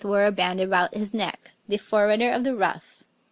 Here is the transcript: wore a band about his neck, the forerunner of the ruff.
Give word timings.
wore 0.03 0.25
a 0.25 0.31
band 0.31 0.59
about 0.59 0.95
his 0.95 1.13
neck, 1.13 1.51
the 1.67 1.77
forerunner 1.77 2.31
of 2.31 2.43
the 2.43 2.55
ruff. 2.55 3.03